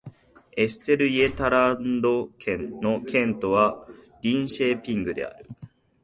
[0.57, 3.85] エステルイェータランド県の県都は
[4.23, 5.47] リンシェーピングである